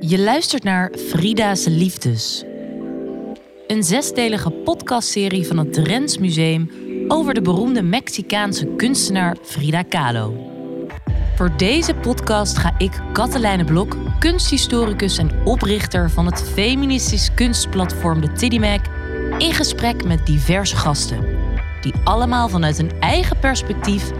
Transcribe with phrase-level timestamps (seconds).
[0.00, 2.44] Je luistert naar Frida's Liefdes.
[3.66, 6.70] Een zesdelige podcastserie van het Drents Museum
[7.08, 10.50] over de beroemde Mexicaanse kunstenaar Frida Kahlo.
[11.36, 18.32] Voor deze podcast ga ik, Katelijne Blok, kunsthistoricus en oprichter van het feministisch kunstplatform de
[18.32, 18.84] Tiddymac,
[19.38, 21.24] in gesprek met diverse gasten,
[21.80, 24.10] die allemaal vanuit een eigen perspectief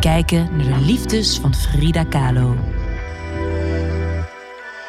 [0.00, 2.56] kijken naar de liefdes van Frida Kahlo.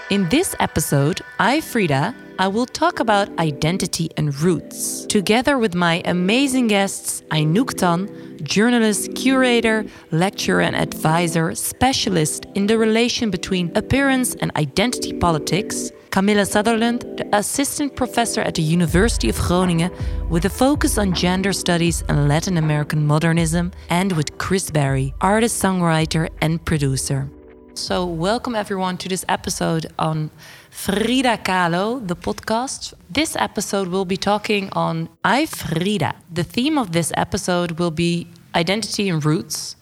[0.09, 6.01] In this episode, I, Frida, I will talk about identity and roots, together with my
[6.05, 14.55] amazing guests Tan, journalist, curator, lecturer, and advisor, specialist in the relation between appearance and
[14.55, 19.91] identity politics, Camilla Sutherland, the assistant professor at the University of Groningen
[20.29, 25.61] with a focus on gender studies and Latin American modernism, and with Chris Berry, artist,
[25.61, 27.29] songwriter, and producer.
[27.77, 30.31] So, welcome everyone to this episode on
[30.71, 32.95] Frida Kahlo, the podcast.
[33.07, 36.15] This episode will be talking on I Frida.
[36.33, 39.75] The theme of this episode will be identity and roots.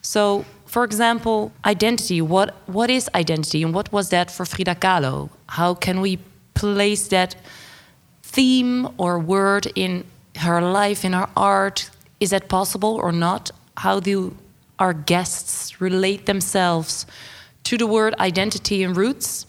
[0.00, 2.22] So, for example, identity.
[2.22, 5.30] What what is identity, and what was that for Frida Kahlo?
[5.48, 6.20] How can we
[6.54, 7.34] place that
[8.22, 10.04] theme or word in
[10.36, 11.90] her life, in her art?
[12.20, 13.50] Is that possible or not?
[13.76, 14.36] How do
[14.78, 17.06] our guests relate themselves
[17.64, 19.46] to the word identity and roots?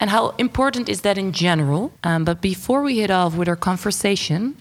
[0.00, 1.92] And how important is that in general?
[2.04, 4.56] Um, but before we hit off with our conversation,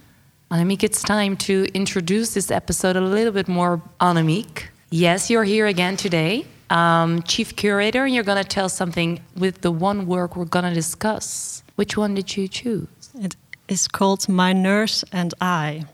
[0.49, 3.81] Annemiek, it's time to introduce this episode a little bit more.
[3.99, 9.21] Annemiek, yes, you're here again today, um, chief curator, and you're going to tell something
[9.35, 11.63] with the one work we're going to discuss.
[11.75, 12.87] Which one did you choose?
[13.19, 13.35] It
[13.67, 15.85] is called My Nurse and I.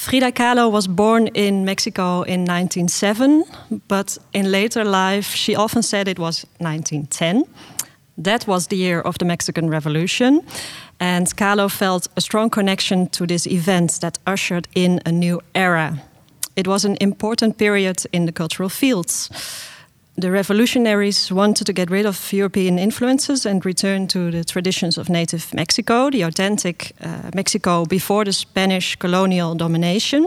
[0.00, 3.44] Frida Kahlo was born in Mexico in 1907,
[3.86, 7.44] but in later life she often said it was 1910.
[8.16, 10.40] That was the year of the Mexican Revolution,
[11.00, 16.02] and Kahlo felt a strong connection to this event that ushered in a new era.
[16.56, 19.28] It was an important period in the cultural fields.
[20.20, 25.08] The revolutionaries wanted to get rid of European influences and return to the traditions of
[25.08, 30.26] native Mexico, the authentic uh, Mexico before the Spanish colonial domination.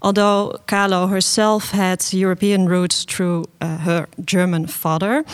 [0.00, 5.24] Although Kahlo herself had European roots through uh, her German father,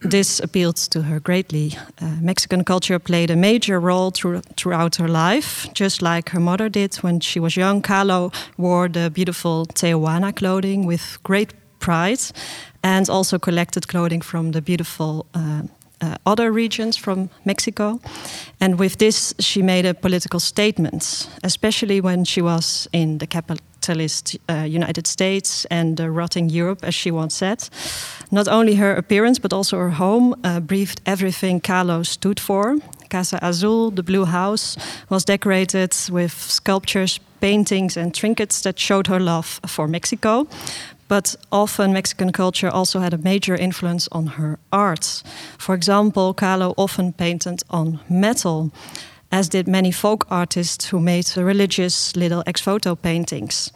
[0.00, 1.76] this appealed to her greatly.
[2.00, 6.70] Uh, Mexican culture played a major role through, throughout her life, just like her mother
[6.70, 7.82] did when she was young.
[7.82, 11.52] Kahlo wore the beautiful Tehuana clothing with great
[11.82, 12.20] pride
[12.82, 15.26] and also collected clothing from the beautiful.
[15.34, 15.62] Uh,
[16.02, 18.00] uh, other regions from Mexico.
[18.60, 24.36] And with this, she made a political statement, especially when she was in the capitalist
[24.48, 27.68] uh, United States and the rotting Europe, as she once said.
[28.30, 32.78] Not only her appearance, but also her home uh, breathed everything Kahlo stood for.
[33.08, 34.76] Casa Azul, the blue house,
[35.08, 40.46] was decorated with sculptures, paintings, and trinkets that showed her love for Mexico
[41.12, 45.22] but often Mexican culture also had a major influence on her art.
[45.58, 48.70] For example, Kahlo often painted on metal,
[49.30, 53.70] as did many folk artists who made religious little ex voto paintings.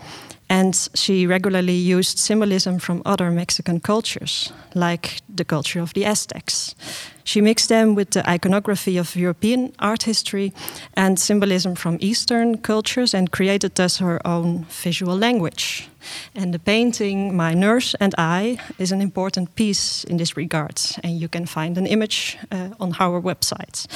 [0.48, 6.74] And she regularly used symbolism from other Mexican cultures, like the culture of the Aztecs.
[7.24, 10.52] She mixed them with the iconography of European art history
[10.94, 15.88] and symbolism from Eastern cultures and created thus her own visual language.
[16.36, 20.80] And the painting, My Nurse and I, is an important piece in this regard.
[21.02, 23.88] And you can find an image uh, on our website.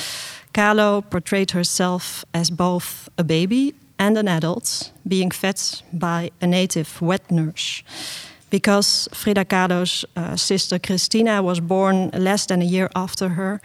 [0.52, 5.60] Kahlo portrayed herself as both a baby and an adult being fed
[5.92, 7.84] by a native wet nurse
[8.50, 13.60] because Frida Kahlo's uh, sister Cristina was born less than a year after her.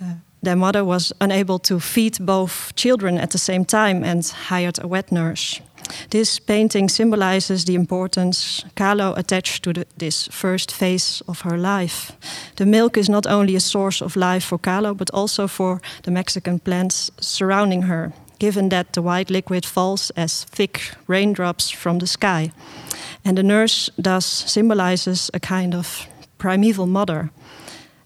[0.00, 4.78] Uh, their mother was unable to feed both children at the same time and hired
[4.82, 5.60] a wet nurse.
[6.10, 12.12] This painting symbolizes the importance Kahlo attached to the, this first phase of her life.
[12.56, 16.10] The milk is not only a source of life for Kahlo, but also for the
[16.10, 22.06] Mexican plants surrounding her, given that the white liquid falls as thick raindrops from the
[22.06, 22.52] sky.
[23.24, 26.06] And the nurse thus symbolizes a kind of
[26.38, 27.30] primeval mother.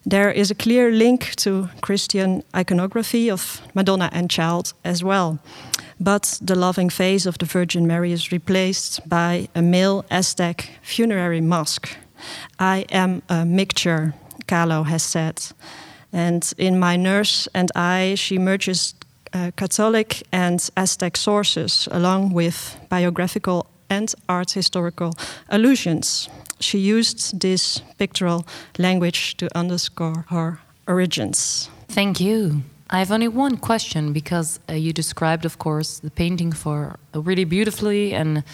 [0.05, 5.38] There is a clear link to Christian iconography of Madonna and Child as well.
[6.00, 11.40] But the loving face of the Virgin Mary is replaced by a male Aztec funerary
[11.40, 11.96] mask.
[12.58, 14.14] I am a mixture,
[14.46, 15.40] Kahlo has said.
[16.12, 18.94] And in My Nurse and I, she merges
[19.34, 25.12] uh, Catholic and Aztec sources along with biographical and art historical
[25.49, 26.29] allusions.
[26.61, 28.46] She used this pictorial
[28.79, 31.69] language to underscore her origins.
[31.88, 32.62] Thank you.
[32.90, 37.44] I have only one question because uh, you described, of course, the painting for really
[37.44, 38.44] beautifully and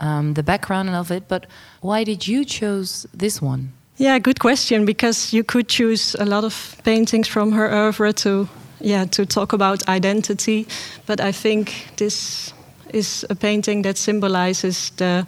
[0.00, 1.28] um, the background of it.
[1.28, 1.46] But
[1.80, 3.72] why did you choose this one?
[3.96, 4.84] Yeah, good question.
[4.84, 8.48] Because you could choose a lot of paintings from her oeuvre to,
[8.86, 10.66] yeah, to talk about identity.
[11.06, 12.52] But I think this
[12.92, 15.26] is a painting that symbolizes the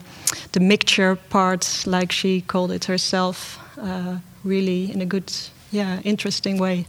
[0.52, 5.32] the mixture part, like she called it herself, uh, really in a good,
[5.72, 6.86] yeah, interesting way.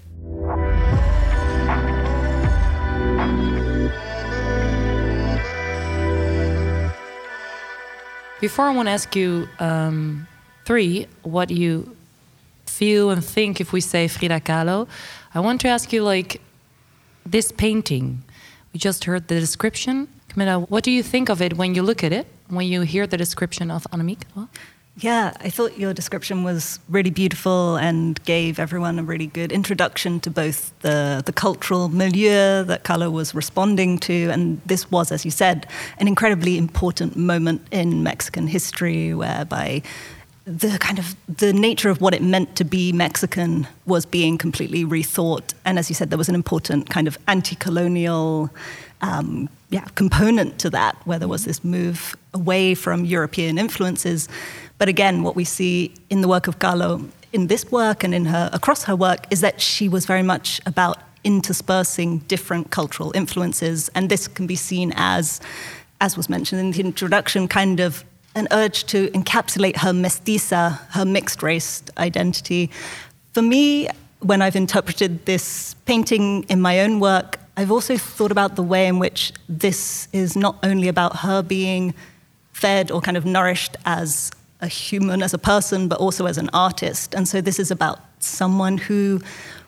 [8.41, 10.27] Before I want to ask you um,
[10.65, 11.95] three, what you
[12.65, 14.87] feel and think if we say Frida Kahlo,
[15.33, 16.41] I want to ask you like
[17.25, 18.23] this painting.
[18.73, 20.07] We just heard the description.
[20.29, 22.27] Camilla, what do you think of it when you look at it?
[22.49, 24.23] When you hear the description of Annemiek?
[24.97, 30.19] Yeah, I thought your description was really beautiful and gave everyone a really good introduction
[30.21, 35.23] to both the, the cultural milieu that Kahlo was responding to, and this was, as
[35.23, 35.67] you said,
[35.99, 39.81] an incredibly important moment in Mexican history whereby
[40.45, 44.83] the kind of the nature of what it meant to be Mexican was being completely
[44.83, 45.53] rethought.
[45.65, 48.49] And as you said, there was an important kind of anti-colonial
[49.01, 54.27] um, yeah, component to that, where there was this move away from European influences.
[54.77, 58.25] But again, what we see in the work of Kahlo, in this work and in
[58.25, 63.89] her across her work, is that she was very much about interspersing different cultural influences,
[63.89, 65.39] and this can be seen as,
[66.01, 68.03] as was mentioned in the introduction, kind of
[68.39, 72.71] an urge to encapsulate her mestiza, her mixed race identity.
[73.33, 73.87] For me,
[74.21, 78.87] when I've interpreted this painting in my own work, I've also thought about the way
[78.87, 81.93] in which this is not only about her being
[82.53, 84.31] fed or kind of nourished as
[84.61, 87.13] a human, as a person, but also as an artist.
[87.13, 89.21] And so this is about someone who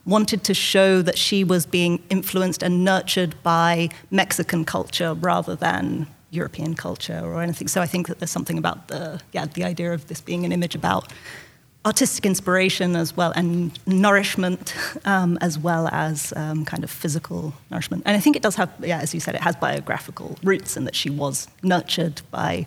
[0.06, 6.08] wanted to show that she was being influenced and nurtured by Mexican culture rather than
[6.32, 7.68] European culture or anything.
[7.68, 10.52] So I think that there's something about the yeah the idea of this being an
[10.52, 11.12] image about
[11.84, 14.76] artistic inspiration as well and nourishment
[15.06, 18.04] um, as well as um, kind of physical nourishment.
[18.06, 20.86] And I think it does have yeah as you said it has biographical roots in
[20.86, 22.66] that she was nurtured by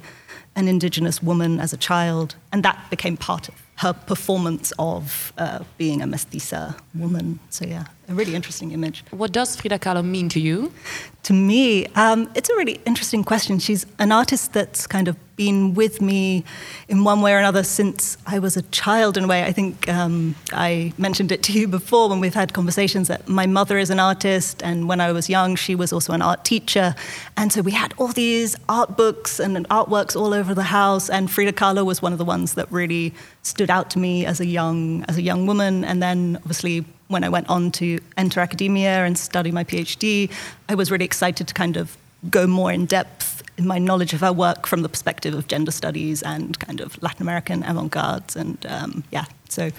[0.56, 5.64] an indigenous woman as a child, and that became part of her performance of uh,
[5.78, 7.40] being a mestiza woman.
[7.50, 9.04] So, yeah, a really interesting image.
[9.10, 10.72] What does Frida Kahlo mean to you?
[11.24, 13.58] To me, um, it's a really interesting question.
[13.58, 16.44] She's an artist that's kind of been with me
[16.86, 19.42] in one way or another since I was a child, in a way.
[19.42, 23.46] I think um, I mentioned it to you before when we've had conversations that my
[23.46, 26.94] mother is an artist, and when I was young, she was also an art teacher.
[27.36, 31.30] And so we had all these art books and artworks all over the house, and
[31.30, 34.46] Frida Kahlo was one of the ones that really stood out to me as a
[34.46, 35.84] young, as a young woman.
[35.84, 40.30] And then, obviously, when I went on to enter academia and study my PhD,
[40.68, 41.96] I was really excited to kind of
[42.30, 45.70] go more in depth in my knowledge of her work from the perspective of gender
[45.70, 48.34] studies and kind of Latin American avant-gardes.
[48.34, 49.70] And um, yeah, so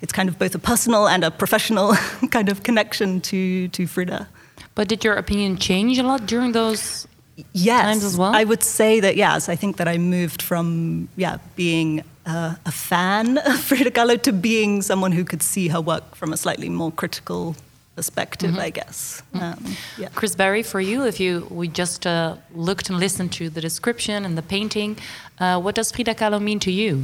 [0.00, 1.94] it's kind of both a personal and a professional
[2.30, 4.28] kind of connection to, to Frida.
[4.74, 7.06] But did your opinion change a lot during those
[7.52, 8.34] yes, times as well?
[8.34, 9.48] I would say that yes.
[9.48, 14.32] I think that I moved from yeah being uh, a fan of Frida Kahlo to
[14.32, 17.56] being someone who could see her work from a slightly more critical
[17.94, 18.66] perspective, mm -hmm.
[18.66, 19.22] I guess.
[19.32, 19.58] Mm -hmm.
[19.58, 20.10] um, yeah.
[20.14, 24.24] Chris Berry, for you, if you we just uh, looked and listened to the description
[24.24, 24.98] and the painting,
[25.40, 26.98] uh, what does Frida Kahlo mean to you?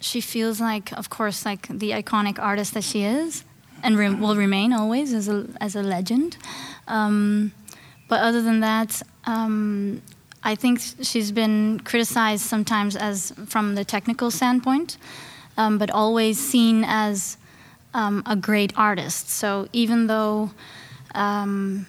[0.00, 3.44] She feels like, of course, like the iconic artist that she is,
[3.82, 6.36] and re will remain always as a as a legend.
[6.88, 7.52] Um,
[8.10, 10.02] but other than that, um,
[10.42, 14.98] I think she's been criticized sometimes as from the technical standpoint,
[15.56, 17.36] um, but always seen as
[17.94, 19.30] um, a great artist.
[19.30, 20.50] So even though
[21.14, 21.86] um,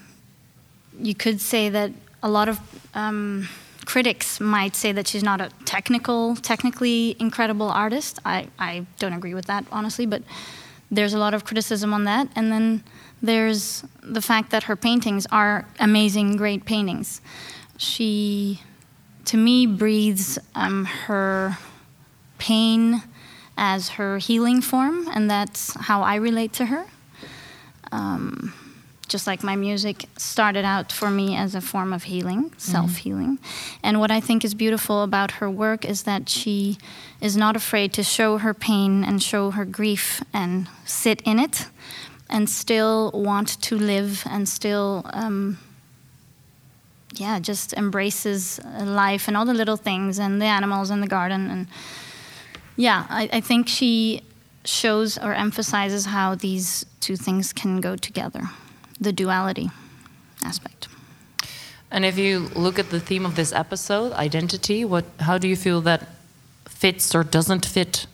[0.99, 2.59] you could say that a lot of
[2.93, 3.49] um,
[3.85, 9.33] critics might say that she's not a technical, technically incredible artist, I, I don't agree
[9.33, 10.05] with that honestly.
[10.05, 10.21] But
[10.91, 12.83] there's a lot of criticism on that, and then
[13.21, 17.21] there's the fact that her paintings are amazing, great paintings
[17.81, 18.61] she,
[19.25, 21.57] to me, breathes um, her
[22.37, 23.01] pain
[23.57, 26.85] as her healing form, and that's how I relate to her.
[27.91, 28.53] Um,
[29.07, 33.37] just like my music started out for me as a form of healing, self healing.
[33.37, 33.79] Mm-hmm.
[33.83, 36.77] And what I think is beautiful about her work is that she
[37.19, 41.65] is not afraid to show her pain and show her grief and sit in it
[42.31, 45.05] and still want to live and still.
[45.13, 45.57] Um,
[47.15, 51.50] yeah, just embraces life and all the little things and the animals and the garden.
[51.50, 51.67] And
[52.77, 54.21] yeah, I, I think she
[54.63, 58.43] shows or emphasizes how these two things can go together
[59.00, 59.69] the duality
[60.43, 60.88] aspect.
[61.89, 65.57] And if you look at the theme of this episode, identity, what, how do you
[65.57, 66.07] feel that
[66.65, 68.05] fits or doesn't fit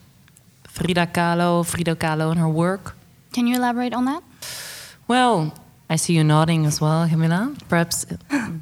[0.67, 2.96] Frida Kahlo, Frida Kahlo and her work?
[3.37, 4.23] Can you elaborate on that?
[5.07, 5.53] Well,
[5.91, 7.53] I see you nodding as well, Camilla.
[7.69, 8.07] Perhaps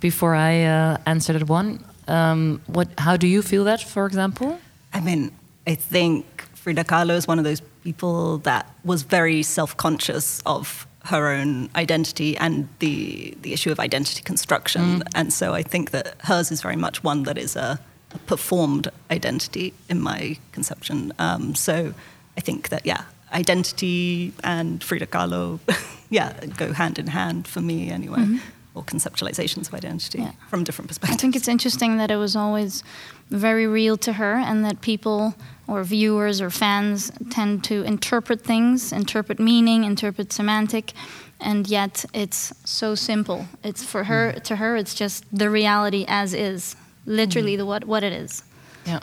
[0.02, 1.80] before I uh, answer that one,
[2.10, 2.90] um, what?
[2.98, 4.60] How do you feel that, for example?
[4.94, 5.32] I mean,
[5.66, 11.30] I think Frida Kahlo is one of those people that was very self-conscious of her
[11.30, 14.82] own identity and the the issue of identity construction.
[14.82, 15.02] Mm.
[15.16, 17.80] And so I think that hers is very much one that is a,
[18.12, 21.14] a performed identity in my conception.
[21.18, 21.94] Um, so
[22.38, 25.60] I think that yeah, identity and Frida Kahlo,
[26.10, 28.20] yeah, go hand in hand for me anyway.
[28.20, 28.38] Mm-hmm.
[28.74, 30.34] Or conceptualizations of identity yeah.
[30.50, 31.18] from different perspectives.
[31.18, 32.84] I think it's interesting that it was always
[33.30, 35.34] very real to her, and that people
[35.66, 40.92] or viewers or fans tend to interpret things, interpret meaning, interpret semantic,
[41.40, 43.48] and yet it's so simple.
[43.64, 44.44] It's for her, mm.
[44.44, 46.76] to her, it's just the reality as is,
[47.06, 47.60] literally mm.
[47.60, 48.44] the what what it is.
[48.86, 49.00] Yeah.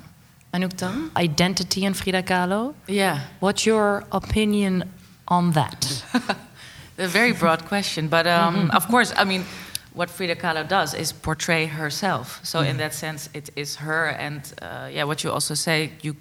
[0.52, 2.74] Anouk Tan, identity and Frida Kahlo.
[2.86, 3.20] Yeah.
[3.40, 4.90] What's your opinion
[5.26, 6.04] on that?
[6.98, 8.76] a very broad question, but um, mm-hmm.
[8.76, 9.44] of course, I mean,
[9.94, 12.40] what Frida Kahlo does is portray herself.
[12.42, 12.70] So mm.
[12.70, 14.06] in that sense, it is her.
[14.08, 16.16] And uh, yeah, what you also say, you,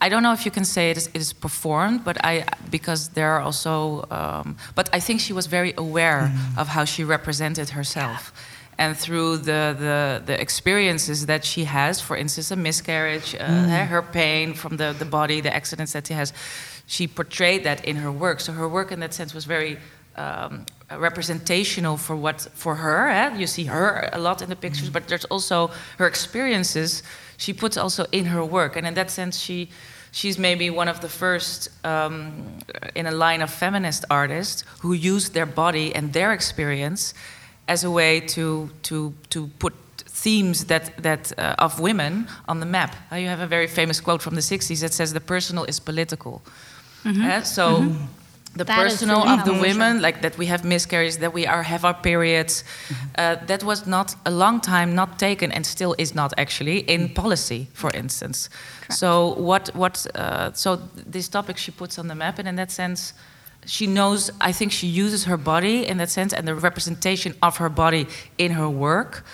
[0.00, 3.10] I don't know if you can say it is, it is performed, but I because
[3.10, 6.58] there are also, um, but I think she was very aware mm.
[6.58, 8.32] of how she represented herself.
[8.34, 8.51] Yeah
[8.82, 13.86] and through the, the, the, experiences that she has, for instance, a miscarriage, uh, mm.
[13.86, 16.32] her pain from the, the body, the accidents that she has,
[16.86, 18.40] she portrayed that in her work.
[18.40, 19.78] So her work, in that sense, was very
[20.16, 20.66] um,
[21.08, 23.08] representational for what for her.
[23.08, 23.36] Eh?
[23.42, 24.92] You see her a lot in the pictures, mm.
[24.92, 27.02] but there's also her experiences.
[27.36, 29.68] She puts also in her work, and in that sense, she
[30.10, 32.58] she's maybe one of the first um,
[32.94, 37.14] in a line of feminist artists who used their body and their experience
[37.72, 39.72] as a way to to to put
[40.22, 42.94] themes that that uh, of women on the map.
[43.10, 45.80] Uh, you have a very famous quote from the '60s that says, "The personal is
[45.80, 46.40] political."
[47.04, 47.38] Mm -hmm.
[47.38, 47.68] uh, so.
[47.68, 48.08] Mm -hmm.
[48.56, 51.86] The that personal of the women, like that we have miscarriages, that we are have
[51.86, 53.46] our periods, mm -hmm.
[53.46, 57.66] that was not a long time not taken, and still is not actually in policy,
[57.72, 58.48] for instance.
[58.48, 58.98] Correct.
[58.98, 60.78] So what what uh, so
[61.12, 63.14] this topic she puts on the map, and in that sense,
[63.66, 67.58] she knows, I think she uses her body in that sense and the representation of
[67.58, 68.06] her body
[68.38, 69.24] in her work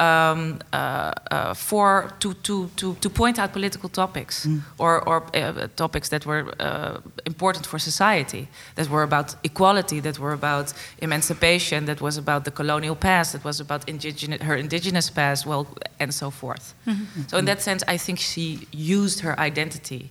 [0.00, 4.60] um, uh, uh, for to, to, to, to point out political topics mm.
[4.78, 10.18] or, or uh, topics that were uh, important for society, that were about equality, that
[10.18, 15.10] were about emancipation, that was about the colonial past, that was about indigenous, her indigenous
[15.10, 15.66] past, well,
[15.98, 16.74] and so forth.
[16.86, 17.28] Mm -hmm.
[17.28, 20.10] So in that sense, I think she used her identity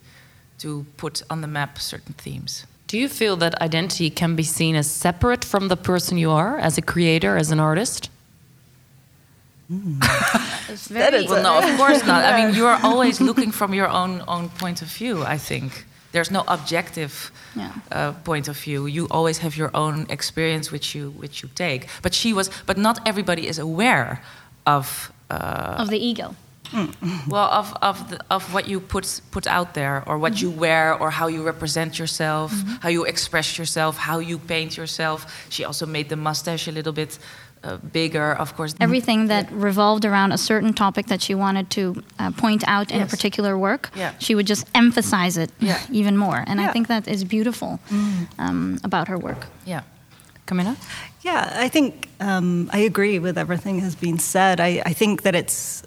[0.57, 2.65] to put on the map certain themes.
[2.87, 6.57] Do you feel that identity can be seen as separate from the person you are
[6.57, 8.09] as a creator, as an artist?
[9.69, 9.99] Mm.
[11.29, 12.23] well, no, of course not.
[12.23, 15.23] I mean, you are always looking from your own own point of view.
[15.23, 17.73] I think there's no objective yeah.
[17.91, 18.85] uh, point of view.
[18.87, 21.87] You always have your own experience, which you which you take.
[22.01, 24.21] But she was, but not everybody is aware
[24.65, 26.35] of uh, of the ego.
[26.71, 27.27] Mm.
[27.27, 30.41] Well, of of the, of what you put put out there, or what mm -hmm.
[30.41, 32.81] you wear, or how you represent yourself, mm -hmm.
[32.81, 35.25] how you express yourself, how you paint yourself.
[35.49, 37.19] She also made the mustache a little bit
[37.63, 38.75] uh, bigger, of course.
[38.79, 39.63] Everything that yeah.
[39.65, 43.07] revolved around a certain topic that she wanted to uh, point out in yes.
[43.07, 44.13] a particular work, yeah.
[44.19, 45.79] she would just emphasize it yeah.
[45.91, 46.43] even more.
[46.47, 48.27] And I think that is beautiful mm.
[48.37, 49.47] um, about her work.
[49.65, 49.81] Yeah.
[50.45, 50.77] Camilla?
[51.21, 54.59] Yeah, I think um, I agree with everything has been said.
[54.59, 55.83] I, I think that it's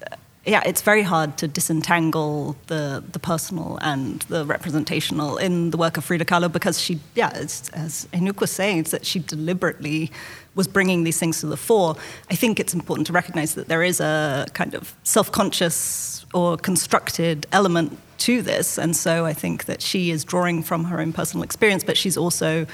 [0.46, 5.98] yeah, it's very hard to disentangle the the personal and the representational in the work
[5.98, 10.10] of Frida Kahlo because she, yeah, as, as Anouk was saying, it's that she deliberately
[10.54, 11.94] was bringing these things to the fore.
[12.30, 17.46] I think it's important to recognize that there is a kind of self-conscious or constructed
[17.52, 21.44] element to this, and so I think that she is drawing from her own personal
[21.44, 22.66] experience, but she's also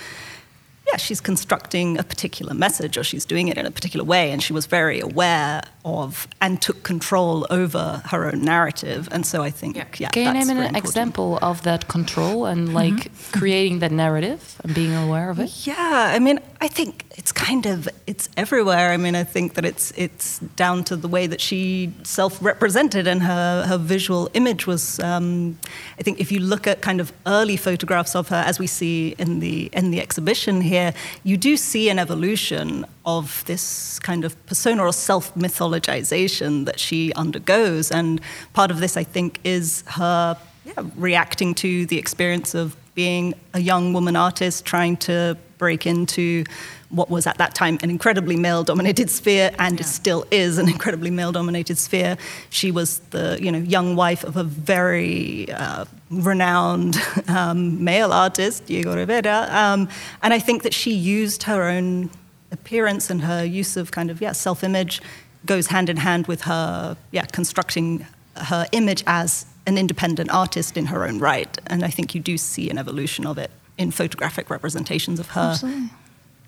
[0.86, 4.30] yeah, she's constructing a particular message or she's doing it in a particular way.
[4.30, 9.08] And she was very aware of and took control over her own narrative.
[9.10, 10.76] And so I think, yeah, yeah can you name an important.
[10.76, 13.38] example of that control and like mm-hmm.
[13.38, 15.66] creating that narrative and being aware of it?
[15.66, 18.90] Yeah, I mean, I think it's kind of it's everywhere.
[18.92, 23.22] I mean, I think that it's it's down to the way that she self-represented and
[23.22, 24.98] her her visual image was.
[25.00, 25.58] Um,
[25.98, 29.14] I think if you look at kind of early photographs of her, as we see
[29.18, 30.94] in the in the exhibition here,
[31.24, 37.90] you do see an evolution of this kind of persona or self-mythologization that she undergoes,
[37.90, 38.20] and
[38.54, 43.60] part of this, I think, is her yeah, reacting to the experience of being a
[43.60, 46.44] young woman artist trying to break into
[46.90, 49.86] what was at that time an incredibly male dominated sphere and yeah.
[49.86, 52.16] still is an incredibly male dominated sphere.
[52.50, 56.96] She was the you know, young wife of a very uh, renowned
[57.28, 59.48] um, male artist, Diego Rivera.
[59.50, 59.88] Um,
[60.22, 62.10] and I think that she used her own
[62.52, 65.02] appearance and her use of kind of yeah, self image
[65.44, 70.86] goes hand in hand with her yeah, constructing her image as an independent artist in
[70.86, 71.58] her own right.
[71.66, 75.50] And I think you do see an evolution of it in photographic representations of her.
[75.52, 75.90] Absolutely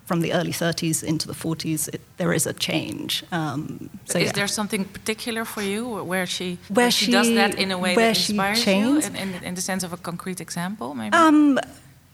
[0.09, 3.23] from the early 30s into the 40s, it, there is a change.
[3.31, 4.33] Um, so is yeah.
[4.33, 7.79] there something particular for you where she where, where she, she, does that in a
[7.79, 11.15] way that inspires you, in, in, in, the sense of a concrete example, maybe?
[11.15, 11.59] Um,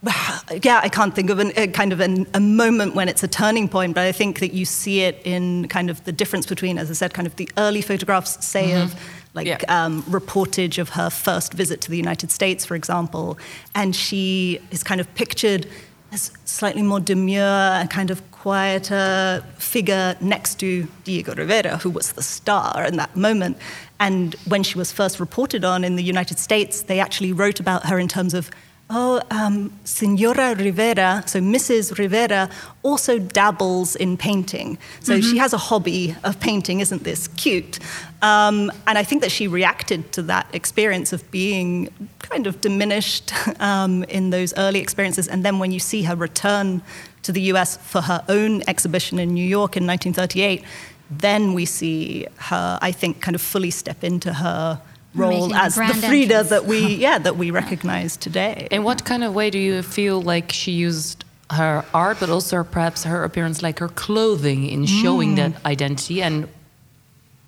[0.68, 3.28] yeah, I can't think of an, a kind of an, a moment when it's a
[3.28, 6.78] turning point, but I think that you see it in kind of the difference between,
[6.78, 8.83] as I said, kind of the early photographs, say, mm-hmm.
[8.83, 9.59] of like yeah.
[9.69, 13.37] um, reportage of her first visit to the United States, for example,
[13.75, 15.67] and she is kind of pictured
[16.12, 22.12] as slightly more demure and kind of quieter figure next to Diego Rivera, who was
[22.12, 23.57] the star in that moment.
[23.99, 27.87] And when she was first reported on in the United States, they actually wrote about
[27.87, 28.50] her in terms of
[28.91, 31.99] Oh, um, Senora Rivera, so Mrs.
[31.99, 32.50] Rivera,
[32.83, 34.76] also dabbles in painting.
[35.00, 35.31] So mm-hmm.
[35.31, 37.79] she has a hobby of painting, isn't this cute?
[38.21, 41.88] Um, and I think that she reacted to that experience of being
[42.19, 45.29] kind of diminished um, in those early experiences.
[45.29, 46.83] And then when you see her return
[47.23, 50.62] to the US for her own exhibition in New York in 1938,
[51.11, 54.81] then we see her, I think, kind of fully step into her
[55.14, 56.50] role as the Frida entrance.
[56.50, 58.68] that we yeah that we recognize today.
[58.71, 62.64] In what kind of way do you feel like she used her art, but also
[62.64, 65.37] perhaps her appearance, like her clothing, in showing mm.
[65.37, 66.23] that identity?
[66.23, 66.49] And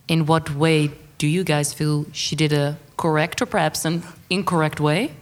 [0.08, 4.80] in what way do you guys feel she did a correct or perhaps an incorrect
[4.80, 5.12] way?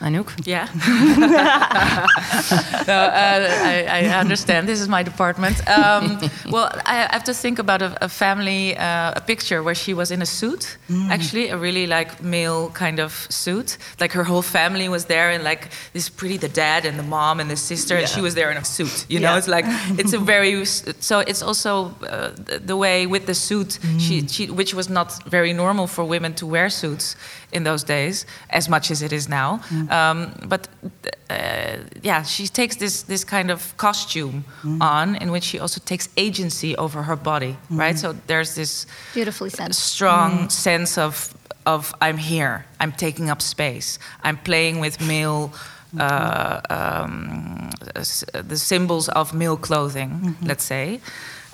[0.00, 0.46] Anouk?
[0.46, 0.66] Yeah.
[2.86, 4.66] no, uh, I, I, understand.
[4.66, 5.58] This is my department.
[5.68, 6.18] Um,
[6.50, 10.10] well, I have to think about a, a family, uh, a picture where she was
[10.10, 11.10] in a suit, mm.
[11.10, 13.76] actually, a really like male kind of suit.
[14.00, 17.38] Like her whole family was there, and like this pretty, the dad and the mom
[17.38, 18.00] and the sister, yeah.
[18.00, 19.04] and she was there in a suit.
[19.10, 19.66] You know, it's like,
[19.98, 22.30] it's a very, so it's also uh,
[22.64, 24.00] the way with the suit, mm.
[24.00, 27.16] she, she, which was not very normal for women to wear suits
[27.52, 29.60] in those days, as much as it is now.
[29.68, 29.90] Mm.
[29.90, 30.68] Um, but
[31.28, 34.80] uh, yeah, she takes this this kind of costume mm.
[34.80, 37.78] on, in which she also takes agency over her body, mm.
[37.78, 37.98] right?
[37.98, 40.50] So there's this beautifully said strong mm.
[40.50, 41.34] sense of
[41.66, 45.52] of I'm here, I'm taking up space, I'm playing with male.
[45.98, 47.70] Uh, um,
[48.48, 50.46] the symbols of male clothing, -hmm.
[50.46, 51.00] let's say.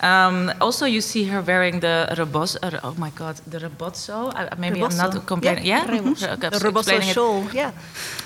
[0.01, 2.59] Um, also, you see her wearing the rebozo.
[2.63, 4.29] Uh, oh my God, the rebozo.
[4.29, 5.03] Uh, maybe rebozo.
[5.03, 5.65] I'm not complaining.
[5.65, 6.01] Yeah, yeah?
[6.01, 6.41] Mm-hmm.
[6.41, 7.45] the rebozo shawl.
[7.53, 7.73] Yeah.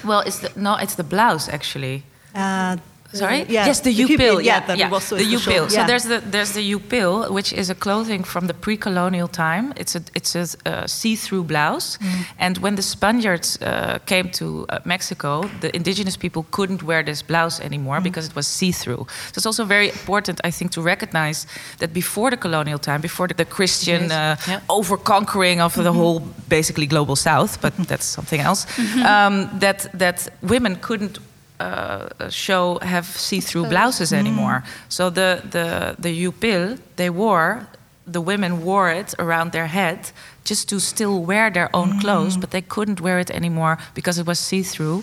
[0.05, 2.03] Well, it's the, no, it's the blouse actually.
[2.35, 2.77] Uh,
[3.13, 3.45] Sorry?
[3.49, 3.67] Yeah.
[3.67, 4.43] Yes, the huipil.
[4.45, 4.89] Yeah, the, yeah.
[4.89, 5.71] the huipil.
[5.71, 9.73] So there's the there's the huipil, which is a clothing from the pre-colonial time.
[9.77, 12.27] It's a it's a uh, see-through blouse, mm.
[12.39, 17.23] and when the Spaniards uh, came to uh, Mexico, the indigenous people couldn't wear this
[17.23, 18.05] blouse anymore mm.
[18.05, 19.07] because it was see-through.
[19.33, 21.47] So it's also very important, I think, to recognize
[21.79, 24.13] that before the colonial time, before the, the Christian yes.
[24.13, 24.61] Uh, yeah.
[24.69, 25.93] over-conquering of mm -hmm.
[25.93, 28.67] the whole basically global South, but that's something else.
[28.67, 28.99] -hmm.
[29.13, 31.21] Um, that that women couldn't
[31.61, 34.63] uh, show have see-through blouses anymore.
[34.63, 34.67] Mm.
[34.89, 37.67] So the the the huipil they wore,
[38.13, 39.99] the women wore it around their head
[40.45, 42.01] just to still wear their own mm.
[42.01, 45.03] clothes, but they couldn't wear it anymore because it was see-through.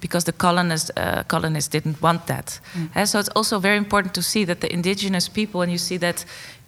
[0.00, 2.60] Because the colonists, uh, colonists didn't want that.
[2.74, 2.88] Mm.
[2.94, 5.98] And so it's also very important to see that the indigenous people, and you see
[5.98, 6.26] that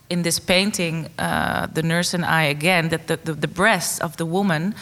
[0.09, 4.17] in this painting, uh, the nurse and I again, that the, the, the breasts of
[4.17, 4.75] the woman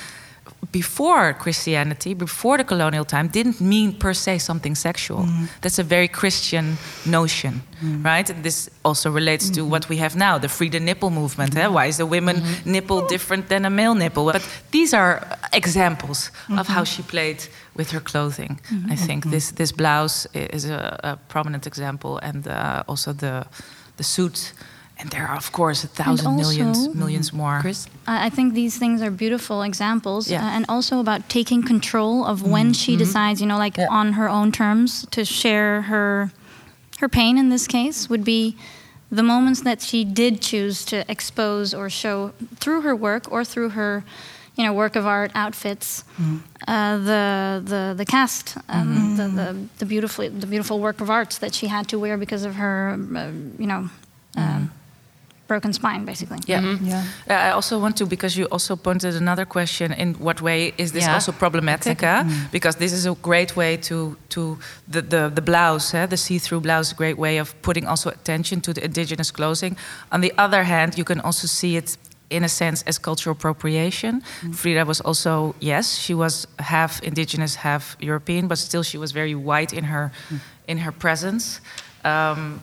[0.70, 5.24] before Christianity, before the colonial time, didn't mean per se something sexual.
[5.24, 5.48] Mm.
[5.60, 8.04] That's a very Christian notion, mm.
[8.04, 8.30] right?
[8.30, 9.56] And this also relates mm -hmm.
[9.56, 11.54] to what we have now, the free the nipple movement.
[11.54, 11.72] -hmm.
[11.72, 12.64] Why is a woman -hmm.
[12.64, 14.22] nipple different than a male nipple?
[14.32, 15.20] But these are
[15.50, 16.84] examples of how mm-hmm.
[16.84, 18.60] she played with her clothing.
[18.60, 18.92] Mm-hmm.
[18.92, 22.52] I think this this blouse is a, a prominent example, and uh,
[22.86, 23.46] also the
[23.96, 24.54] the suit
[25.02, 27.58] and there are, of course, a thousand also, millions, millions more.
[27.60, 27.88] Chris?
[28.06, 30.46] I think these things are beautiful examples, yeah.
[30.46, 32.84] uh, and also about taking control of when mm -hmm.
[32.84, 34.00] she decides, you know, like yeah.
[34.00, 36.30] on her own terms, to share her
[37.00, 37.36] her pain.
[37.36, 38.54] In this case, would be
[39.16, 43.70] the moments that she did choose to expose or show through her work or through
[43.72, 44.02] her,
[44.56, 47.24] you know, work of art outfits, mm uh, the
[47.72, 51.54] the the cast, um, mm the, the the beautiful the beautiful work of art that
[51.54, 52.76] she had to wear because of her,
[53.16, 53.82] uh, you know.
[54.36, 54.70] Um,
[55.52, 56.38] broken spine, basically.
[56.52, 56.78] Yeah.
[56.82, 57.02] Yeah.
[57.30, 60.90] Uh, I also want to because you also pointed another question: in what way is
[60.92, 61.14] this Yeah.
[61.14, 62.02] also problematic?
[62.02, 62.24] uh?
[62.52, 63.96] Because this is a great way to
[64.28, 64.40] to
[64.92, 68.60] the the, the blouse, uh, the see-through blouse, a great way of putting also attention
[68.60, 69.76] to the indigenous clothing.
[70.10, 71.96] On the other hand, you can also see it
[72.30, 74.22] in a sense as cultural appropriation.
[74.52, 79.34] Frida was also yes, she was half indigenous, half European, but still she was very
[79.34, 80.10] white in her
[80.66, 81.60] in her presence.
[82.04, 82.60] Um,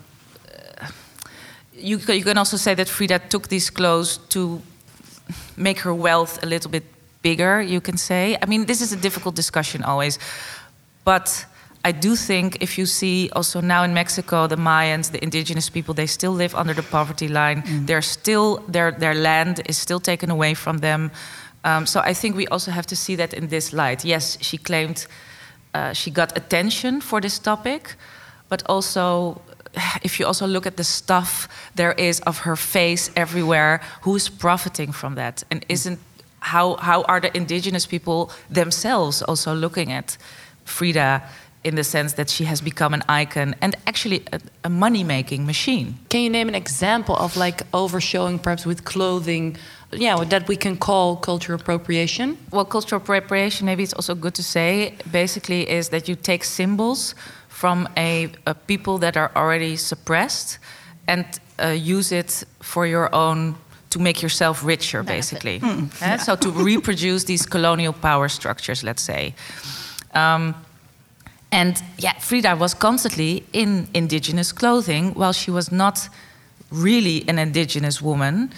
[1.81, 4.61] you, you can also say that Frida took these clothes to
[5.57, 6.83] make her wealth a little bit
[7.21, 8.37] bigger, you can say.
[8.41, 10.19] I mean, this is a difficult discussion always.
[11.03, 11.45] But
[11.83, 15.93] I do think if you see also now in Mexico, the Mayans, the indigenous people,
[15.93, 17.63] they still live under the poverty line.
[17.85, 21.11] They're still, their, their land is still taken away from them.
[21.63, 24.05] Um, so I think we also have to see that in this light.
[24.05, 25.07] Yes, she claimed
[25.73, 27.95] uh, she got attention for this topic,
[28.49, 29.41] but also
[30.03, 34.91] if you also look at the stuff there is of her face everywhere, who's profiting
[34.91, 35.43] from that?
[35.51, 35.99] And isn't
[36.39, 40.17] how how are the indigenous people themselves also looking at
[40.65, 41.21] Frida
[41.63, 45.45] in the sense that she has become an icon and actually a, a money making
[45.45, 45.95] machine?
[46.09, 49.57] Can you name an example of like overshowing, perhaps with clothing,
[49.91, 52.37] yeah, that we can call cultural appropriation?
[52.51, 57.13] Well, cultural appropriation, maybe it's also good to say, basically is that you take symbols
[57.59, 60.59] from a, a people that are already suppressed
[61.07, 61.25] and
[61.61, 63.53] uh, use it for your own
[63.89, 65.59] to make yourself richer, basically.
[66.01, 69.33] Eh, So to reproduce these colonial power structures, let's say.
[70.13, 70.53] Um,
[71.51, 76.09] and yeah, Frida was constantly in indigenous clothing while she was not
[76.71, 78.51] really an indigenous woman.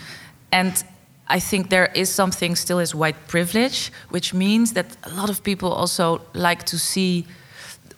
[0.51, 0.83] And
[1.27, 5.41] I think there is something still as white privilege, which means that a lot of
[5.41, 7.25] people also like to see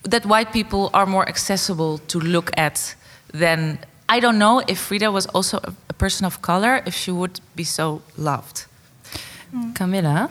[0.03, 2.95] that white people are more accessible to look at
[3.33, 3.77] than.
[4.09, 7.39] I don't know if Frida was also a, a person of color, if she would
[7.55, 8.65] be so loved.
[9.75, 10.29] Camilla,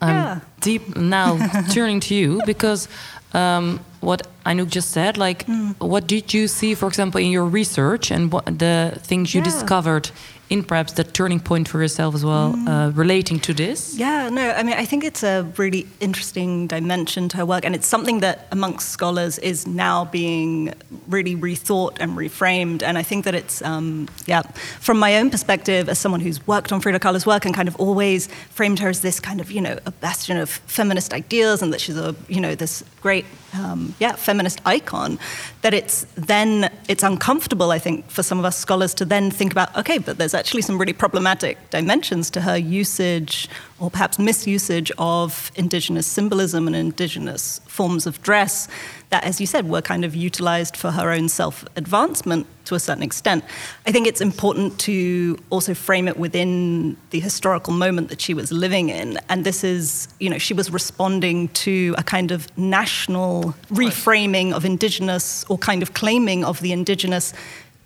[0.00, 0.40] I'm Yeah.
[0.60, 1.38] deep now
[1.70, 2.88] turning to you because
[3.32, 5.44] um, what Anouk just said, like,
[5.78, 9.50] what did you see, for example, in your research and what the things you Yeah.
[9.50, 10.10] discovered
[10.50, 13.96] in perhaps the turning point for yourself as well, uh, relating to this?
[13.96, 17.74] Yeah, no, I mean, I think it's a really interesting dimension to her work, and
[17.74, 20.74] it's something that amongst scholars is now being
[21.06, 22.82] really rethought and reframed.
[22.82, 24.42] And I think that it's, um, yeah,
[24.80, 27.76] from my own perspective, as someone who's worked on Frida Kahlo's work and kind of
[27.76, 31.72] always framed her as this kind of, you know, a bastion of feminist ideas, and
[31.72, 35.18] that she's a, you know, this great, um, yeah, feminist icon,
[35.62, 39.52] that it's then it's uncomfortable, I think, for some of us scholars to then think
[39.52, 43.46] about, okay, but there's actually some really problematic dimensions to her usage
[43.78, 48.66] or perhaps misusage of indigenous symbolism and indigenous forms of dress
[49.10, 52.80] that, as you said, were kind of utilized for her own self advancement to a
[52.80, 53.44] certain extent.
[53.86, 58.50] I think it's important to also frame it within the historical moment that she was
[58.50, 59.18] living in.
[59.28, 64.64] And this is, you know, she was responding to a kind of national reframing of
[64.64, 67.34] indigenous or kind of claiming of the indigenous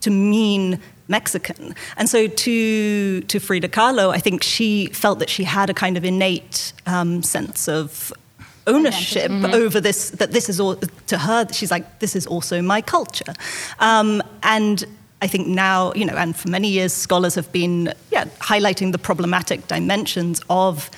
[0.05, 1.75] to mean Mexican.
[1.97, 5.97] And so to, to Frida Kahlo, I think she felt that she had a kind
[5.97, 8.13] of innate um, sense of
[8.67, 12.81] ownership over this, that this is all, to her, she's like, this is also my
[12.81, 13.35] culture.
[13.79, 14.85] Um, and
[15.21, 18.99] I think now, you know, and for many years, scholars have been yeah, highlighting the
[18.99, 20.91] problematic dimensions of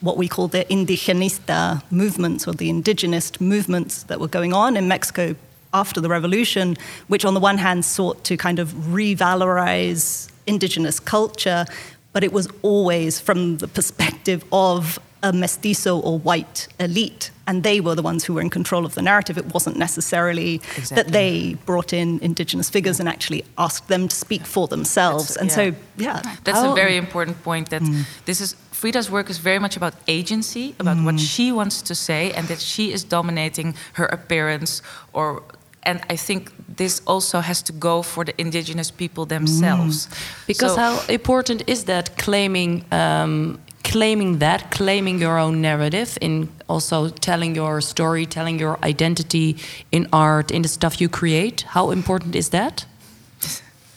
[0.00, 4.86] what we call the indigenista movements or the indigenist movements that were going on in
[4.86, 5.34] Mexico
[5.74, 6.76] after the revolution,
[7.08, 11.66] which on the one hand sought to kind of revalorize indigenous culture,
[12.12, 17.30] but it was always from the perspective of a mestizo or white elite.
[17.46, 19.38] And they were the ones who were in control of the narrative.
[19.38, 20.96] It wasn't necessarily Exactly.
[20.96, 25.34] that they brought in indigenous figures and actually asked them to speak for themselves.
[25.34, 26.20] That's- and yeah.
[26.20, 26.36] so, yeah.
[26.44, 27.70] That's How- a very important point.
[27.70, 28.04] That mm.
[28.26, 31.34] this is Frida's work is very much about agency, about what mm.
[31.34, 34.82] she wants to say, and that she is dominating her appearance.
[35.14, 35.42] Or,
[35.86, 40.08] and I think this also has to go for the indigenous people themselves.
[40.46, 46.48] Because So- how important is that claiming um, claiming that, claiming your own narrative in
[46.68, 49.56] also telling your story, telling your identity
[49.92, 51.64] in art, in the stuff you create?
[51.68, 52.86] How important is that?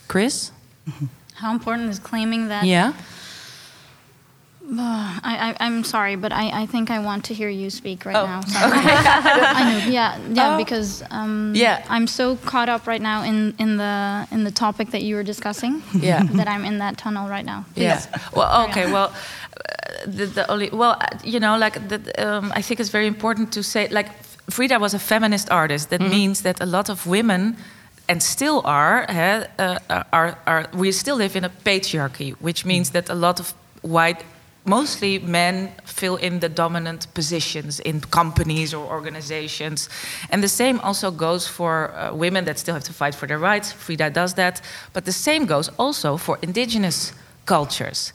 [0.07, 0.51] Chris?
[1.35, 2.63] How important is claiming that?
[2.65, 2.93] Yeah.
[4.77, 8.15] I, I, I'm sorry, but I, I think I want to hear you speak right
[8.15, 8.41] Oh, now.
[8.41, 8.71] Sorry.
[8.79, 11.85] I know, yeah, yeah, because um, Yeah.
[11.89, 15.23] I'm so caught up right now in, in the in the topic that you were
[15.23, 15.81] discussing.
[15.93, 16.23] Yeah.
[16.33, 17.65] that I'm in that tunnel right now.
[17.75, 18.01] Yeah.
[18.35, 18.91] Well, okay.
[18.91, 22.89] Well, uh, the, the only well, uh, you know, like the, um, I think it's
[22.91, 24.09] very important to say, like
[24.49, 25.89] Frida was a feminist artist.
[25.89, 27.55] That means that a lot of women
[28.09, 29.79] and still are, uh,
[30.13, 34.23] are, are, we still live in a patriarchy, which means that a lot of white,
[34.67, 39.89] mostly men, fill in the dominant positions in companies or organizations.
[40.29, 43.39] And the same also goes for uh, women that still have to fight for their
[43.39, 43.71] rights.
[43.71, 44.61] Frida does that.
[44.93, 47.13] But the same goes also for indigenous
[47.45, 48.13] cultures.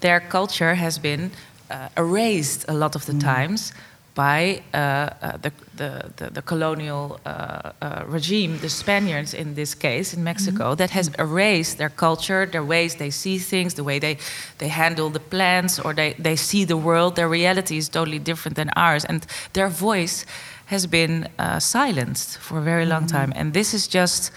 [0.00, 1.30] Their culture has been
[1.70, 3.20] uh, erased a lot of the mm.
[3.20, 3.72] times
[4.14, 9.74] by uh, uh, the, the, the, the, colonial uh, uh, regime, the Spaniards in this
[9.74, 10.76] case, in Mexico, mm -hmm.
[10.76, 14.18] that has erased their culture, their ways they see things, the way they,
[14.56, 17.14] they handle the plants, or they, they see the world.
[17.14, 19.06] Their reality is totally different than ours.
[19.06, 20.24] And their voice
[20.66, 23.20] has been uh, silenced for a very long mm -hmm.
[23.20, 23.40] time.
[23.40, 24.32] And this is just.